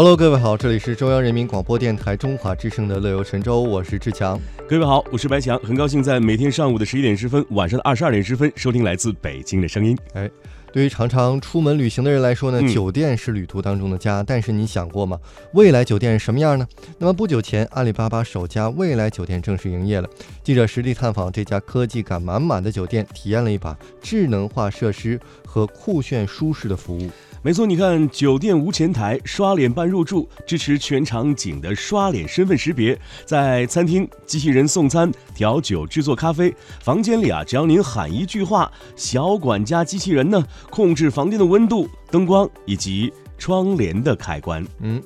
[0.00, 4.40] Hello，各位好，这里是中央人民广播电台中华之声的乐游神州，我是志强。
[4.66, 9.94] 各位好，我是白强，很高兴在每天上午的十一点十分，晚上的二十二点十分收听来自北京的声音。
[10.14, 10.30] 哎，
[10.72, 14.22] 对于常常出门旅行的人来说呢，嗯酒店是旅途当中的家。
[14.22, 15.20] 但是你想过吗？
[15.52, 16.66] 未来酒店是什么样呢？
[16.96, 20.08] 那么不久前，阿里巴巴首家未来酒店正式营业了。
[20.42, 27.10] 记者实地探访这家科技感满满的酒店，体验了一把智能化设施和酷炫舒适的服务。
[27.42, 32.98] 没错，你看，酒店无前台，刷脸办入住，支持全场景的刷脸身份识别。
[33.24, 36.54] 在餐厅，机器人送餐、调酒、制作咖啡。
[36.82, 44.62] 房间里啊，只要您喊一句话，小管家机器人呢，控制房间的温度、灯光以及窗帘的开关。
[44.80, 45.02] 嗯，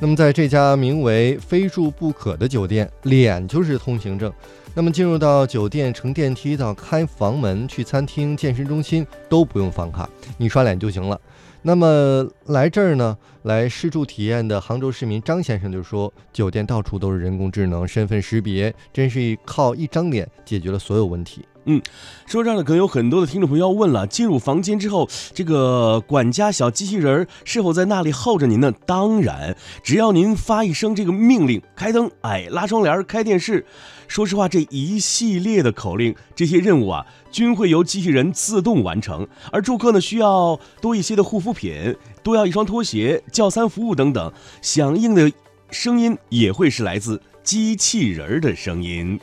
[0.00, 4.32] 那么在这家名为“非住不可”的酒店，脸就是通行证。
[4.74, 11.20] 那么进入到酒店，乘电梯到开房门、去餐厅、健身中心都不用房卡，你刷脸就行了。
[11.62, 13.16] 那么来这儿呢，
[13.48, 21.46] 来试住体验的杭州市民张先生就说，酒店到处都是人工智能身份识别，真是靠一张脸解决了所有问题。
[21.70, 21.82] 嗯
[22.26, 28.70] 说这儿呢，可能有很多的听众朋友要问了：进入房间之后，这个管家小机器人是否在那里候着您呢？
[28.86, 33.64] 当然，只要您发一声这个命令，开灯，哎，拉窗帘，开电视。
[34.06, 39.26] 说实话，这一系列的口令，这些任务啊，均会由机器人自动完成。
[39.52, 41.94] 而住客呢，需要多一些的护肤品，
[42.28, 45.32] 多要一双拖鞋，叫餐服务等等，响应的
[45.70, 49.18] 声音也会是来自机器人的声音。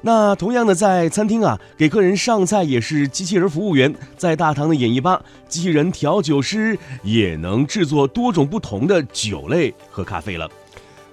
[0.00, 10.50] 那同样的，在餐厅啊，给客人上菜也是机器人服务员；在大堂的演艺吧，机器人调酒师也能制作多种不同的酒类和咖啡了。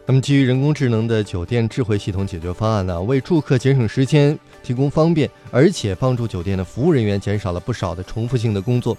[0.06, 8.98] 那么，基于人工智能的酒店智慧系统解决方案呢，为住客节省时间、提供方便，而且帮助酒店的服务人员减少了不少的重复性的工作。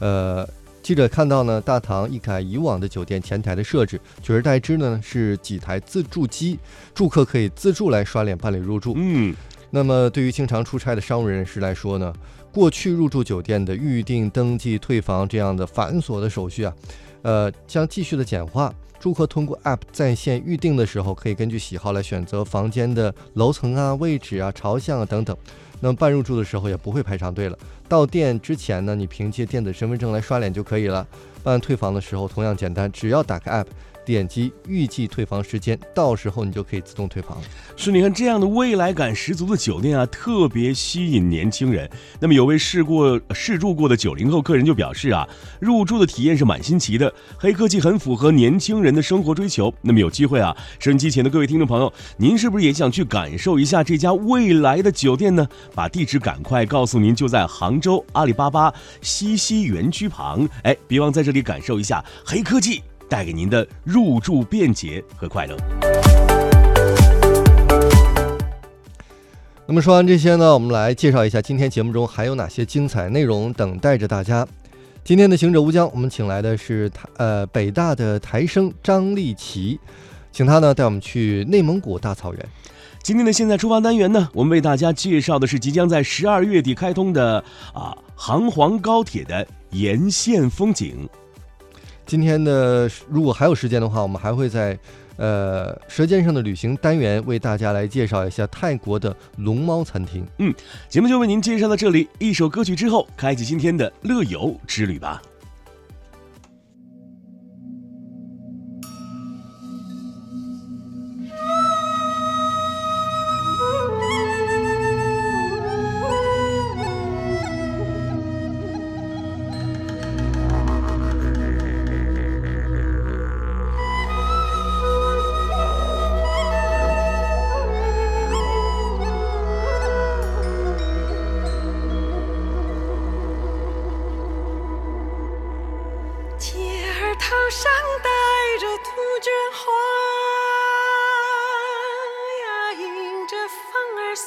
[0.00, 0.44] 呃，
[0.84, 6.58] 记者看到呢，大堂一改以往的酒店前台的设置，取而代之呢是几台自助机，
[6.94, 8.92] 住客可以自助来刷脸办理入住。
[8.94, 9.34] 嗯，
[9.70, 12.12] 那么，对于经常出差的商务人士来说呢，
[12.52, 16.74] 过去入住酒店的预订、登记、退房这样的繁琐的手续啊，
[17.22, 18.70] 呃，将继续的简化。
[19.00, 25.34] 住客通过 App 在线预订的时候，可以根据喜好来选择房间的楼层啊、位置啊、朝向啊等等。
[25.80, 27.58] 那么办入住的时候也不会排长队了。
[27.88, 31.06] 到店之前呢，你凭借电子身份证来刷脸就可以了。
[31.42, 33.66] 办退房的时候同样简单，只要打开 App，
[34.02, 37.44] 点击预计退房时间，到时候你就可以自动退房了。
[37.76, 41.90] 是，你看这样的未来感十足的酒店啊，特别吸引年轻人。
[42.18, 45.28] 那么有位试过试住过的九零后客人就表示啊，
[45.60, 49.72] 入住的体验是蛮新奇的，黑科技很符合年轻人的生活追求。
[49.82, 55.46] 那么有机会啊，收音机前的各位听众朋友，您是不是也想去感受一下这家未来的酒店呢？
[55.74, 60.48] 把地址赶快告诉您，就在杭州阿里巴巴西溪园区旁。
[60.62, 65.56] 哎，别忘在这里感受一下黑科技带给您的入住便捷和快乐。
[69.66, 74.46] 那么说完这些呢，我们来介绍一下今天节目中还有哪些精彩内容等待着大家。
[75.02, 79.80] 今天的行者乌江，我们请来的是台呃北大的台生张立奇，
[80.32, 82.48] 请他呢带我们去内蒙古大草原。
[83.04, 87.44] 今天的现在出发单元呢，我们为大家介绍的是即将在十二月底开通的
[87.74, 91.06] 啊杭黄高铁的沿线风景。
[92.06, 94.78] 今天呢如果还有时间的话，我们还会在
[95.18, 100.26] 呃《舌尖上的旅行》单元为大家来介绍一下泰国的龙猫餐厅。
[100.38, 100.54] 嗯
[100.88, 105.20] 节目就为您介绍到这里，一首歌曲之后，开启今天的乐游之旅吧。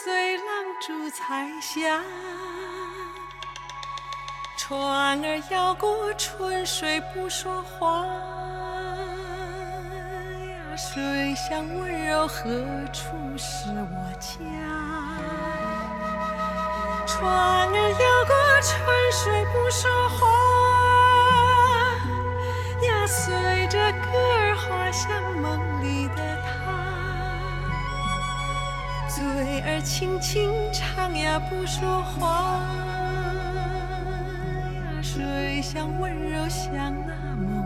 [0.03, 0.45] 随浪
[0.79, 2.03] 逐彩霞。
[4.55, 8.05] 船儿摇过春水不说话
[10.45, 12.43] 呀，水乡温柔何
[12.93, 14.37] 处是我家？
[17.07, 18.77] 船儿摇过春
[19.11, 20.27] 水不说话
[22.85, 25.09] 呀，随着歌儿滑向
[25.41, 26.06] 梦里
[29.17, 29.25] 嘴
[29.61, 32.61] 儿轻轻唱呀，不说话
[34.75, 37.56] 呀，水乡温柔像那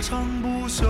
[0.00, 0.84] 长不休。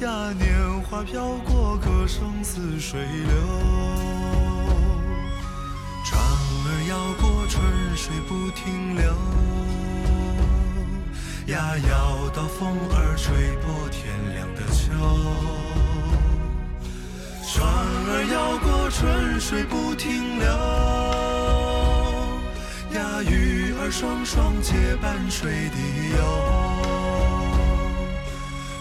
[0.00, 0.46] 呀，年
[0.82, 3.32] 华飘过，歌声似水流。
[6.04, 7.64] 船儿摇过，春
[7.96, 9.04] 水不停留。
[11.54, 14.82] 呀，摇到风儿吹破天亮的秋。
[17.42, 20.46] 船儿摇过，春水不停留。
[22.96, 25.78] 呀，鱼儿双双结伴水底
[26.16, 26.18] 游。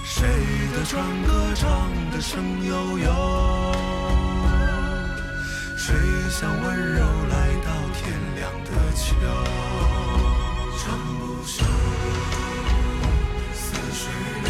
[0.05, 0.25] 谁
[0.73, 3.11] 的船歌唱得声悠悠？
[5.77, 5.93] 谁
[6.29, 6.63] 想温
[6.93, 7.35] 柔来
[7.65, 8.01] 到天
[8.35, 9.05] 亮的秋？
[10.79, 10.83] 唱
[11.19, 11.65] 不休。
[13.53, 14.01] 似水
[14.45, 14.49] 流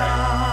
[0.00, 0.49] love.